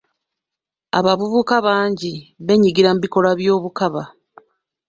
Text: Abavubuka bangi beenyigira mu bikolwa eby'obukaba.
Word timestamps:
Abavubuka 0.97 1.55
bangi 1.67 2.13
beenyigira 2.45 2.89
mu 2.93 2.99
bikolwa 3.05 3.29
eby'obukaba. 3.35 4.03